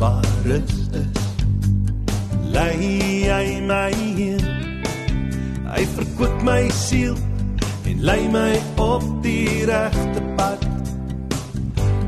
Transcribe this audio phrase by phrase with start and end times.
[0.00, 0.76] waar is.
[2.52, 2.80] Lei
[3.28, 4.40] hy my heen.
[5.70, 7.16] Hy verkoop my siel
[7.84, 10.64] en lei my op die regte pad.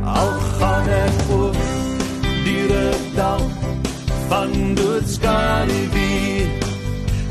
[0.02, 1.60] Al gaan ek oor
[2.44, 2.66] die
[3.14, 3.44] dal
[4.28, 6.48] van doodskade weer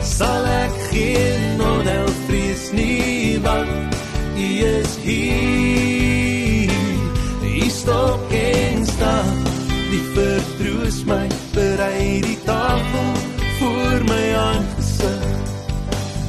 [0.06, 3.98] sal ek geen onheil vrees nie want
[4.38, 6.74] hy is hier
[7.44, 9.31] hy stop en staan
[9.92, 13.10] die vertroos my berei die tafel
[13.60, 15.50] voor my aangesig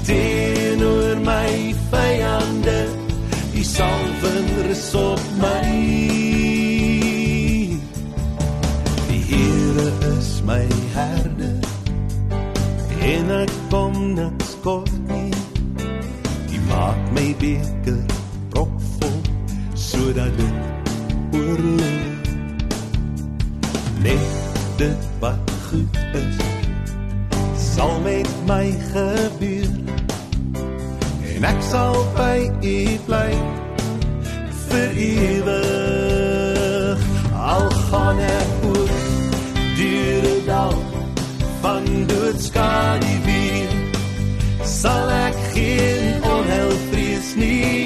[0.08, 2.80] teenoor my vyande
[3.54, 4.82] die salwing rus
[47.22, 47.81] onheil vrees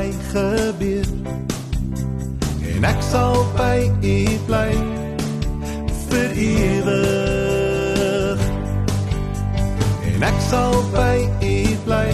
[0.00, 1.08] my gebeur
[2.72, 4.16] en ek sal by u
[4.48, 4.72] bly
[6.08, 8.40] vir ewig.
[10.08, 12.08] En ek sal by u bly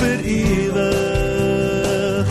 [0.00, 2.28] vir ewig.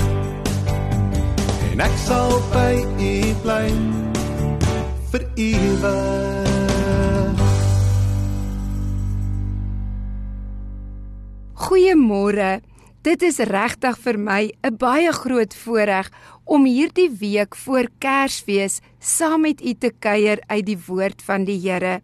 [1.72, 3.14] En ek sal by u
[3.46, 3.68] bly
[5.14, 7.46] vir ewig.
[11.70, 12.69] Goeiemôre.
[13.10, 16.12] Dit is regtig vir my 'n baie groot voorreg
[16.46, 21.58] om hierdie week voor Kersfees saam met u te kuier uit die woord van die
[21.58, 22.02] Here.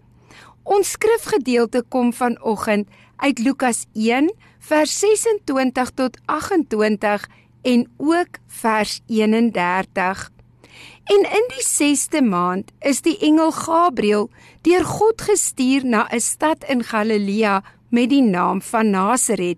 [0.64, 7.28] Ons skrifgedeelte kom vanoggend uit Lukas 1 vers 26 tot 28
[7.62, 10.32] en ook vers 31.
[11.04, 14.30] En in die 6ste maand is die engel Gabriël
[14.62, 19.58] deur God gestuur na 'n stad in Galilea met die naam van Nasaret,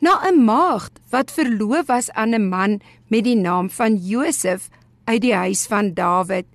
[0.00, 4.68] na 'n maagd wat verloof was aan 'n man met die naam van Josef
[5.04, 6.46] uit die huis van Dawid.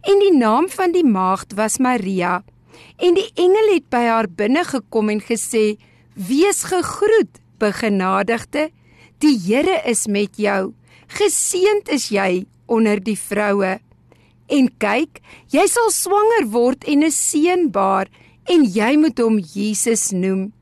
[0.00, 2.42] En die naam van die maagd was Maria.
[2.96, 5.76] En die engel het by haar binne gekom en gesê:
[6.14, 8.70] "Wees gegroet, begenadigde,
[9.18, 10.72] die Here is met jou.
[11.06, 13.78] Geseënd is jy onder die vroue."
[14.46, 18.08] En kyk, jy sal swanger word en 'n seun baar
[18.44, 20.52] en jy moet hom Jesus noem.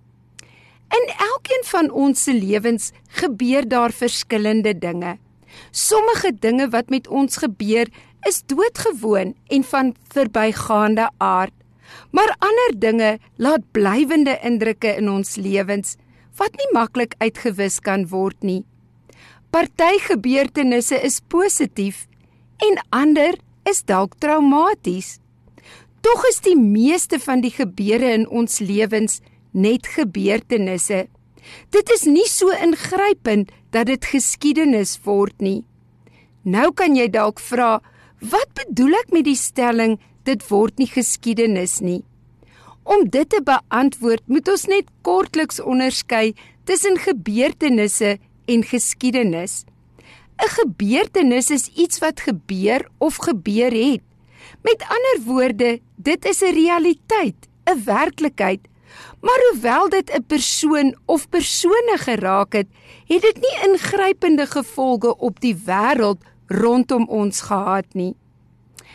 [0.93, 2.91] In elkeen van ons se lewens
[3.21, 5.17] gebeur daar verskillende dinge.
[5.71, 7.89] Sommige dinge wat met ons gebeur,
[8.29, 11.55] is doodgewoon en van verbygaande aard.
[12.11, 15.97] Maar ander dinge laat blywende indrukke in ons lewens
[16.37, 18.63] wat nie maklik uitgewis kan word nie.
[19.53, 22.07] Party gebeurtenisse is positief
[22.65, 23.37] en ander
[23.69, 25.19] is dalk traumaties.
[26.01, 29.21] Tog is die meeste van die gebeure in ons lewens
[29.53, 31.07] net gebeurtenisse.
[31.71, 35.65] Dit is nie so ingrypend dat dit geskiedenis word nie.
[36.43, 37.81] Nou kan jy dalk vra,
[38.23, 42.03] wat bedoel ek met die stelling dit word nie geskiedenis nie?
[42.83, 46.33] Om dit te beantwoord, moet ons net kortliks onderskei
[46.67, 48.17] tussen gebeurtenisse
[48.51, 49.65] en geskiedenis.
[50.43, 54.03] 'n Gebeurtenis is iets wat gebeur of gebeur het.
[54.63, 58.61] Met ander woorde, dit is 'n realiteit, 'n werklikheid.
[59.23, 62.67] Maar hoewel dit 'n persoon of persone geraak het,
[63.07, 68.15] het dit nie ingrypende gevolge op die wêreld rondom ons gehad nie.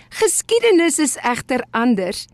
[0.09, 2.27] Geskiedenis is egter anders.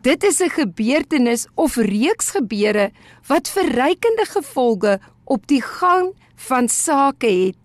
[0.00, 2.90] Dit is 'n gebeurtenis of reeks gebeure
[3.26, 7.56] wat verrykende gevolge op die gang van sake het.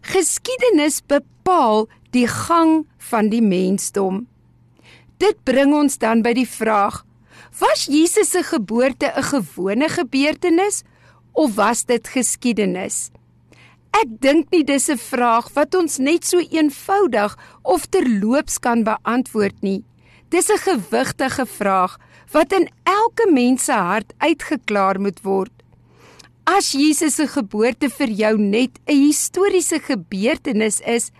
[0.00, 4.26] Geskiedenis bepaal die gang van die mensdom.
[5.16, 7.04] Dit bring ons dan by die vraag:
[7.58, 10.82] Was Jesus se geboorte 'n gewone gebeurtenis
[11.32, 13.10] of was dit geskiedenis?
[13.92, 19.62] Ek dink nie dis 'n vraag wat ons net so eenvoudig of terloops kan beantwoord
[19.62, 19.84] nie.
[20.28, 21.98] Dis 'n gewigtige vraag
[22.32, 25.52] wat in elke mens se hart uitgeklaar moet word.
[26.44, 31.10] As Jesus se geboorte vir jou net 'n historiese gebeurtenis is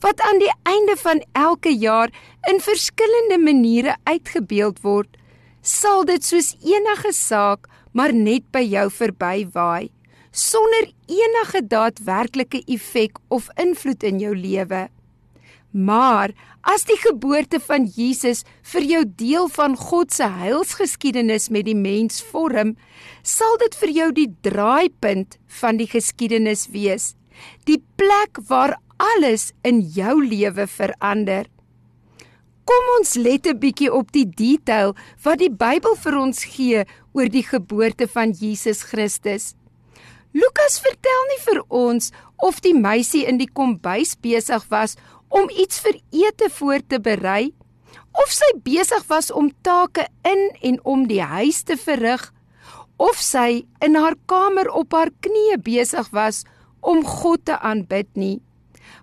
[0.00, 2.10] wat aan die einde van elke jaar
[2.48, 5.16] in verskillende maniere uitgebeeld word,
[5.62, 9.90] sal dit soos enige saak maar net by jou verbywaai
[10.32, 14.88] sonder enige daadwerklike effek of invloed in jou lewe.
[15.72, 16.32] Maar
[16.68, 18.42] as die geboorte van Jesus
[18.72, 22.74] vir jou deel van God se heilsgeskiedenis met die mens vorm,
[23.22, 27.12] sal dit vir jou die draaipunt van die geskiedenis wees,
[27.68, 31.48] die plek waar alles in jou lewe verander.
[32.64, 34.94] Kom ons let 'n bietjie op die detail
[35.24, 39.54] wat die Bybel vir ons gee oor die geboorte van Jesus Christus.
[40.32, 44.96] Lukas vertel nie vir ons of die meisie in die kombuis besig was
[45.28, 47.52] om iets vir ete voor te berei
[48.12, 52.32] of sy besig was om take in en om die huis te verrig
[52.96, 56.44] of sy in haar kamer op haar knieë besig was
[56.80, 58.40] om God te aanbid nie.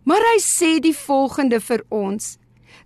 [0.03, 2.38] Maar hy sê die volgende vir ons: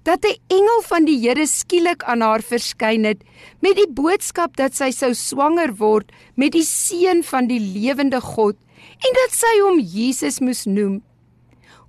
[0.03, 3.21] dat 'n engel van die Here skielik aan haar verskyn het
[3.59, 8.55] met die boodskap dat sy sou swanger word met die seun van die lewende God
[9.07, 11.01] en dat sy hom Jesus moes noem.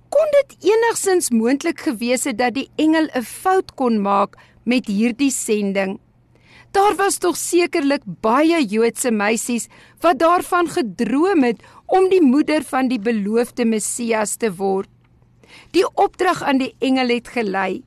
[0.09, 5.31] Kon dit enigsins moontlik gewees het dat die engel 'n fout kon maak met hierdie
[5.31, 5.99] sending?
[6.71, 9.67] Daar was tog sekerlik baie Joodse meisies
[9.99, 14.89] wat daarvan gedroom het om die moeder van die beloofde Messias te word.
[15.71, 17.83] Die opdrag aan die engel het gelei: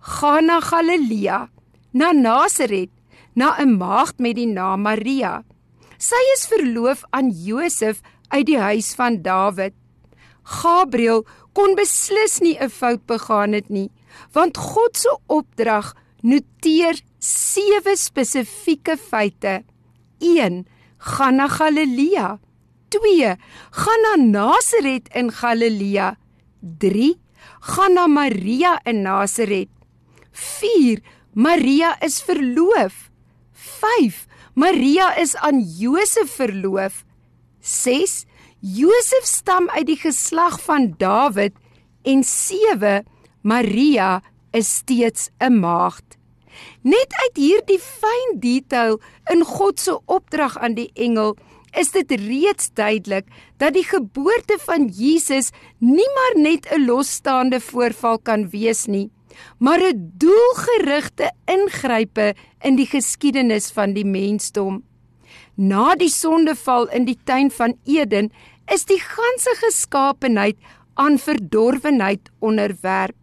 [0.00, 1.48] gaan na Galilea,
[1.92, 2.90] na Nasaret,
[3.34, 5.44] na 'n maagd met die naam Maria.
[5.98, 9.74] Sy is verloof aan Josef uit die huis van Dawid.
[10.42, 13.90] Gabriël kon beslis nie 'n fout begaan het nie,
[14.32, 19.64] want God se opdrag noteer sewe spesifieke feite.
[20.18, 20.66] 1.
[20.98, 22.38] Gaan na Galilea.
[22.88, 23.36] 2.
[23.70, 26.16] Gaan na Nasaret in Galilea.
[26.60, 27.20] 3.
[27.60, 29.68] Gaan na Maria in Nasaret.
[30.32, 31.00] 4
[31.32, 33.10] Maria is verloof.
[33.52, 37.04] 5 Maria is aan Josef verloof.
[37.60, 38.24] 6
[38.60, 41.54] Josef stam uit die geslag van Dawid
[42.02, 43.06] en 7
[43.42, 44.22] Maria
[44.52, 46.18] is steeds 'n maagd.
[46.82, 49.00] Net uit hierdie fyn detail
[49.32, 51.36] in God se opdrag aan die engel
[51.78, 58.18] is dit reeds duidelik dat die geboorte van Jesus nie maar net 'n losstaande voorval
[58.18, 59.10] kan wees nie
[59.58, 64.82] maar 'n doelgerigte ingrype in die geskiedenis van die mensdom.
[65.54, 68.32] Na die sondeval in die tuin van Eden
[68.72, 70.56] is die ganse geskaapenheid
[70.94, 73.16] aan verdorwenheid onderwerp.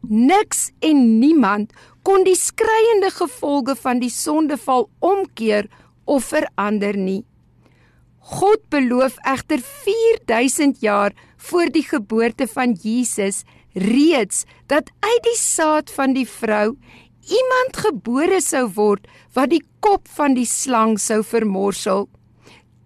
[0.00, 1.72] Niks en niemand
[2.02, 5.68] kon die skreiende gevolge van die sondeval omkeer
[6.04, 7.24] of verander nie.
[8.24, 13.42] God beloof egter 4000 jaar voor die geboorte van Jesus
[13.74, 16.76] reeds dat uit die saad van die vrou
[17.24, 22.08] iemand gebore sou word wat die kop van die slang sou vermorsel.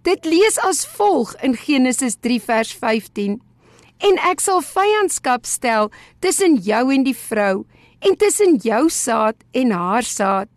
[0.07, 3.41] Dit lees as volg in Genesis 3 vers 15:
[3.99, 5.91] En ek sal vyandskap stel
[6.21, 7.67] tussen jou en die vrou
[8.01, 10.49] en tussen jou saad en haar saad.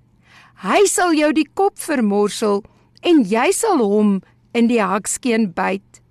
[0.61, 2.61] Hy sal jou die kop vermorsel
[3.01, 4.19] en jy sal hom
[4.53, 6.01] in die hakskeen byt.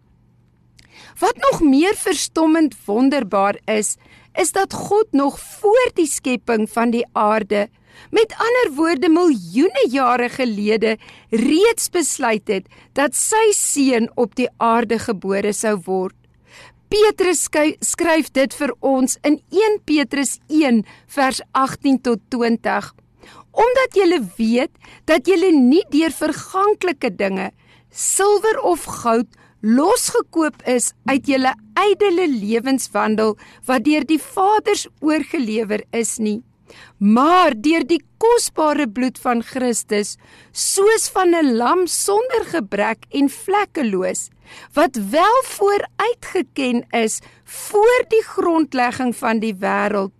[1.20, 3.96] Wat nog meer verstommend wonderbaar is,
[4.38, 7.68] is dat God nog voor die skepping van die aarde,
[8.10, 10.96] met ander woorde miljoene jare gelede,
[11.30, 16.16] reeds besluit het dat sy seun op die aarde gebore sou word.
[16.90, 17.44] Petrus
[17.86, 20.82] skryf dit vir ons in 1 Petrus 1
[21.14, 22.88] vers 18 tot 20.
[23.50, 24.72] Omdat jy weet
[25.06, 27.50] dat jy nie deur verganklike dinge,
[27.90, 29.30] silwer of goud
[29.60, 33.36] losgekoop is uit julle ydelle lewenswandel
[33.68, 36.40] wat deur die Vaders oorgelewer is nie.
[36.98, 40.16] Maar deur die kosbare bloed van Christus
[40.52, 44.28] soos van 'n lam sonder gebrek en vlekkeloos
[44.74, 50.12] wat wel vooruitgeken is voor die grondlegging van die wêreld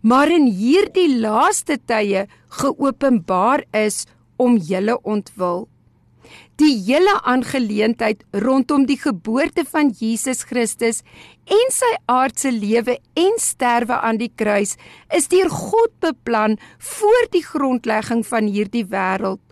[0.00, 2.26] maar in hierdie laaste tye
[2.60, 4.04] geopenbaar is
[4.36, 5.66] om julle ontwil
[6.56, 11.02] Die hele aangeleentheid rondom die geboorte van Jesus Christus
[11.52, 14.76] en sy aardse lewe en sterwe aan die kruis
[15.18, 19.42] is deur God beplan voor die grondlegging van hierdie wêreld.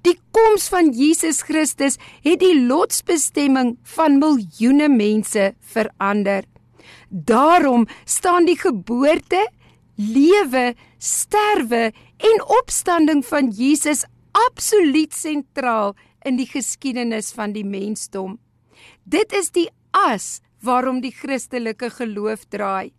[0.00, 6.46] Die koms van Jesus Christus het die lotsbestemming van miljoene mense verander.
[7.10, 9.42] Daarom staan die geboorte,
[10.00, 15.92] lewe, sterwe en opstanding van Jesus absoluut sentraal
[16.24, 18.38] in die geskiedenis van die mensdom.
[19.04, 22.92] Dit is die as waarom die Christelike geloof draai.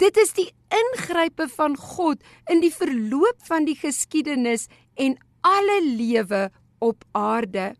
[0.00, 6.48] Dit is die ingrype van God in die verloop van die geskiedenis en alle lewe
[6.82, 7.74] op aarde.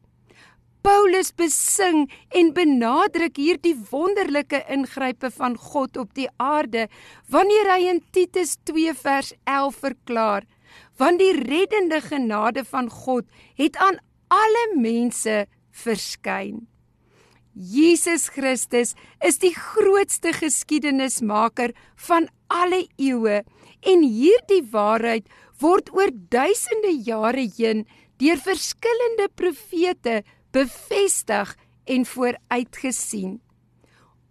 [0.86, 2.04] Paulus besing
[2.38, 6.84] en benadruk hierdie wonderlike ingrype van God op die aarde
[7.32, 10.46] wanneer hy in Titus 2 vers 11 verklaar:
[10.96, 13.26] "Want die reddende genade van God
[13.58, 16.66] het aan alle mense verskyn.
[17.56, 18.92] Jesus Christus
[19.24, 21.72] is die grootste geskiedenismaker
[22.08, 23.38] van alle eeue
[23.86, 25.30] en hierdie waarheid
[25.62, 27.86] word oor duisende jare heen
[28.20, 30.20] deur verskillende profete
[30.52, 33.40] bevestig en vooruitgesien.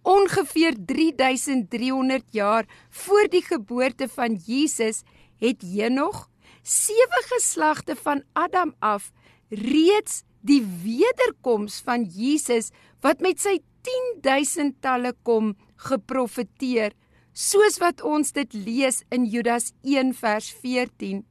[0.05, 5.01] Ongeveer 3300 jaar voor die geboorte van Jesus
[5.41, 6.27] het Henog
[6.61, 9.11] sewe geslagte van Adam af
[9.49, 12.71] reeds die wederkoms van Jesus
[13.05, 15.53] wat met sy 10000 talle kom
[15.89, 16.93] geprofeteer
[17.35, 21.23] soos wat ons dit lees in Judas 1 vers 14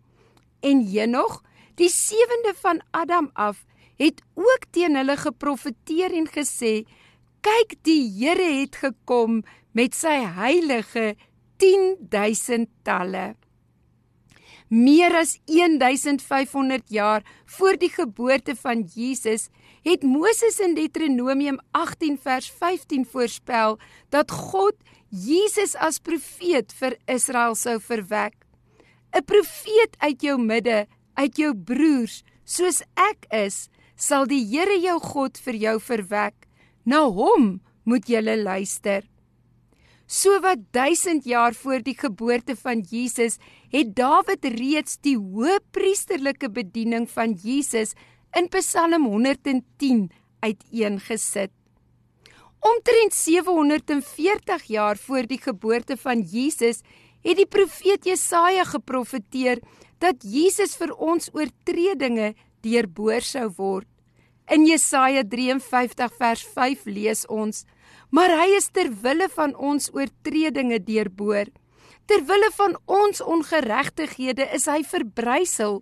[0.65, 1.41] en Henog
[1.81, 3.65] die sewende van Adam af
[3.99, 6.83] het ook teen hulle geprofeteer en gesê
[7.45, 9.43] kyk die Here het gekom
[9.77, 11.15] met sy heilige
[11.63, 13.35] 10000 talle
[14.75, 19.47] Meer as 1500 jaar voor die geboorte van Jesus
[19.87, 23.79] het Moses in Deuteronomium 18 vers 15 voorspel
[24.11, 24.75] dat God
[25.09, 28.35] Jesus as profeet vir Israel sou verwek.
[29.15, 34.99] 'n Profeet uit jou midde, uit jou broers, soos ek is, sal die Here jou
[34.99, 36.35] God vir jou verwek.
[36.85, 39.07] Na hom moet jy luister.
[40.07, 43.39] So wat 1000 jaar voor die geboorte van Jesus
[43.73, 47.95] het Dawid reeds die hoëpriesterlike bediening van Jesus
[48.37, 50.11] in Psalm 110
[50.45, 51.51] uiteengesit.
[52.61, 56.83] Omtrent 740 jaar voor die geboorte van Jesus
[57.25, 59.63] het die profeet Jesaja geprofeteer
[60.05, 63.89] dat Jesus vir ons oortredinge deurboor sou word.
[64.53, 67.65] In Jesaja 53 vers 5 lees ons:
[68.15, 71.51] maar hy is ter wille van ons oortredinge deurboor.
[72.07, 75.81] Ter wille van ons ongeregtighede is hy verbrysel.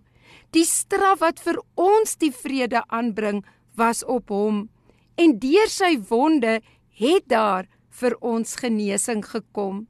[0.55, 3.43] Die straf wat vir ons die vrede aanbring,
[3.77, 4.67] was op hom
[5.17, 6.59] en deur sy wonde
[6.97, 7.67] het daar
[7.99, 9.83] vir ons genesing gekom.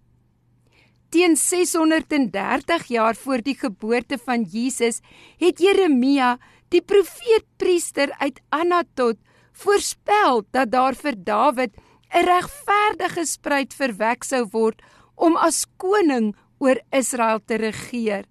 [1.13, 4.99] Teen 630 jaar voor die geboorte van Jesus
[5.39, 6.37] het Jeremia,
[6.73, 9.19] die profeet priester uit Anatot,
[9.53, 11.77] voorspel dat daar vir Dawid
[12.13, 14.81] 'n regverdige spruit verwek sou word
[15.15, 18.25] om as koning oor Israel te regeer.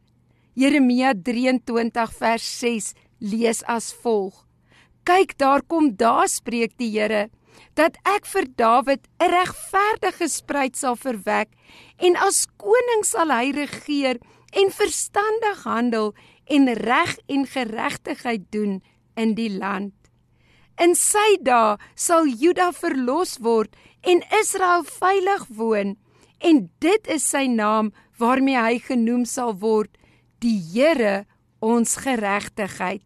[0.55, 4.47] Jeremia 23 vers 6 lees as volg:
[5.05, 7.31] Kyk, daar kom daar spreek die Here
[7.75, 11.49] dat ek vir Dawid 'n regverdige spruit sal verwek
[11.99, 14.21] en as koning sal hy regeer
[14.53, 16.15] en verstandig handel
[16.47, 18.83] en reg en geregtigheid doen
[19.17, 20.02] in die land.
[20.81, 25.97] In sy dae sal Juda verlos word en Israel veilig woon.
[26.41, 29.91] En dit is sy naam waarmee hy genoem sal word,
[30.43, 31.25] die Here,
[31.63, 33.05] ons geregtigheid.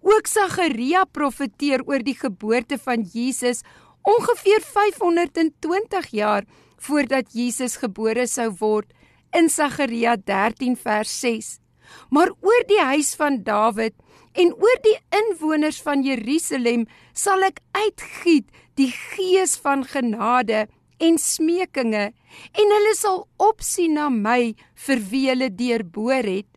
[0.00, 3.64] Ook Sagaria profeteer oor die geboorte van Jesus
[4.06, 6.46] ongeveer 520 jaar
[6.78, 8.92] voordat Jesus gebore sou word
[9.34, 11.58] in Sagaria 13 vers 6.
[12.14, 13.96] Maar oor die huis van Dawid
[14.38, 18.46] en oor die inwoners van Jerusalem sal ek uitgiet
[18.78, 20.66] die gees van genade
[21.02, 22.04] en smekinge
[22.62, 24.54] en hulle sal opsien na my
[24.86, 26.48] vir wie hulle deurboor het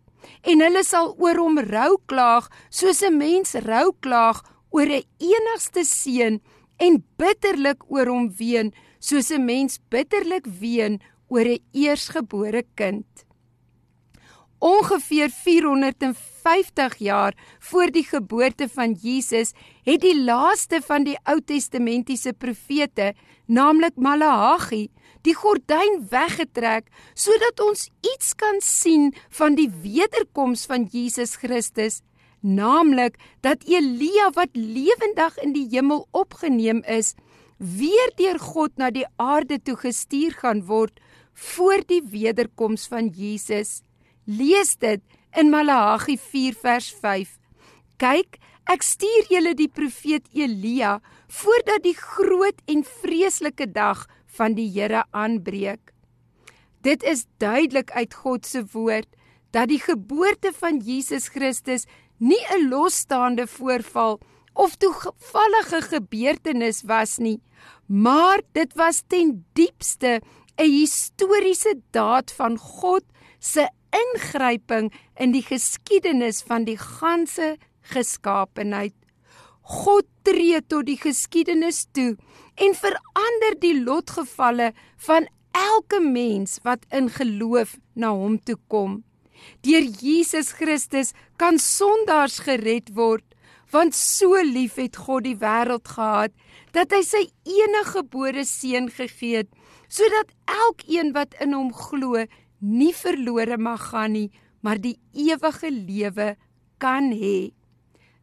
[0.53, 5.83] en hulle sal oor hom rou klaag soos 'n mens rou klaag oor 'n enigste
[5.85, 6.41] seun
[6.77, 13.25] en bitterlik oor hom ween soos 'n mens bitterlik ween oor 'n eersgebore kind
[14.61, 22.35] Ongeveer 450 jaar voor die geboorte van Jesus het die laaste van die Ou Testamentiese
[22.37, 23.15] profete,
[23.49, 24.91] naamlik Maleagi,
[25.25, 32.03] die gordyn weggetrek sodat ons iets kan sien van die wederkoms van Jesus Christus,
[32.45, 37.15] naamlik dat Elia wat lewendig in die hemel opgeneem is,
[37.57, 41.01] weer deur God na die aarde toe gestuur gaan word
[41.33, 43.81] voor die wederkoms van Jesus.
[44.25, 45.01] Lees dit
[45.33, 47.29] in Maleagi 4 vers 5.
[47.97, 48.37] Kyk,
[48.69, 50.99] ek stuur julle die profeet Elia
[51.31, 54.05] voordat die groot en vreeslike dag
[54.37, 55.89] van die Here aanbreek.
[56.85, 59.09] Dit is duidelik uit God se woord
[59.51, 61.87] dat die geboorte van Jesus Christus
[62.17, 64.19] nie 'n losstaande voorval
[64.53, 67.41] of toevallige gebeurtenis was nie,
[67.87, 70.21] maar dit was ten diepste
[70.57, 73.03] 'n historiese daad van God
[73.39, 77.55] se ingryping in die geskiedenis van die ganse
[77.93, 78.95] geskaapenheid.
[79.61, 82.15] God tree tot die geskiedenis toe
[82.61, 84.71] en verander die lotgevalle
[85.07, 89.01] van elke mens wat in geloof na hom toe kom.
[89.65, 93.25] Deur Jesus Christus kan sondaars gered word,
[93.71, 96.35] want so lief het God die wêreld gehad
[96.75, 99.51] dat hy sy enige gebore seun gegee het
[99.91, 102.23] sodat elkeen wat in hom glo
[102.61, 104.29] nie verlore mag gaan nie,
[104.61, 106.35] maar die ewige lewe
[106.77, 107.51] kan hê.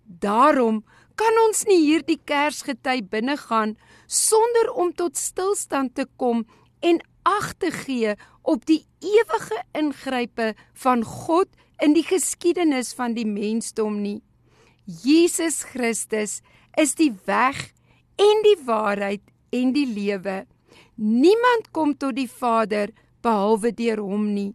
[0.07, 0.85] Daarom
[1.19, 6.45] kan ons nie hierdie Kersgety binnegaan sonder om tot stilstand te kom
[6.81, 11.51] en ag te gee op die ewige ingrype van God
[11.83, 14.21] in die geskiedenis van die mensdom nie.
[14.87, 16.41] Jesus Christus
[16.79, 17.59] is die weg
[18.19, 19.23] en die waarheid
[19.55, 20.45] en die lewe.
[20.97, 22.91] Niemand kom tot die Vader
[23.23, 24.53] behalwe deur hom nie.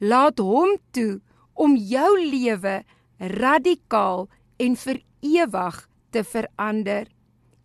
[0.00, 1.20] Laat hom toe
[1.54, 2.82] om jou lewe
[3.18, 4.26] radikaal
[4.60, 5.78] en vir ewig
[6.12, 7.08] te verander.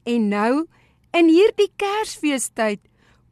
[0.08, 0.54] En nou
[1.18, 2.82] in hierdie Kersfeestyd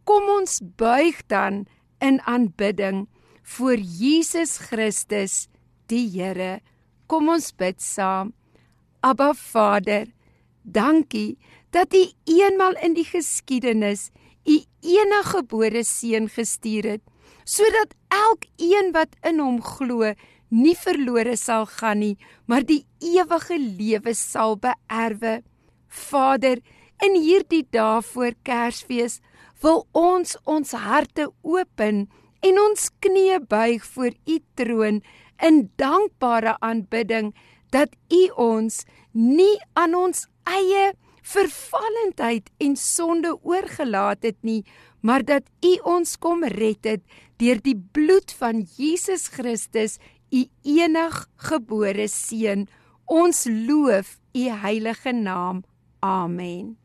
[0.04, 1.66] kom ons buig dan
[2.04, 3.08] in aanbidding
[3.56, 5.48] voor Jesus Christus
[5.90, 6.60] die Here.
[7.08, 8.34] Kom ons bid saam.
[9.02, 10.10] Abba Vader,
[10.64, 11.38] dankie
[11.72, 14.10] dat U eenmal in die geskiedenis
[14.50, 17.06] u enige gebore seun gestuur het
[17.46, 20.14] sodat elkeen wat in hom glo
[20.50, 22.16] nie verlore sal gaan nie
[22.50, 25.40] maar die ewige lewe sal beerwe.
[25.88, 26.62] Vader
[27.06, 29.20] in hierdie dae voor Kersfees
[29.64, 32.08] wil ons ons harte open
[32.46, 35.02] en ons knieë buig voor u troon
[35.50, 37.34] in dankbare aanbidding
[37.76, 38.84] dat u ons
[39.14, 44.64] nie aan ons eie vervallendheid en sonde oorgelaat het nie,
[45.02, 47.04] maar dat U ons kom red het
[47.40, 49.98] deur die bloed van Jesus Christus,
[50.32, 52.68] U enig gebore seun.
[53.06, 55.64] Ons loof U heilige naam.
[56.00, 56.78] Amen.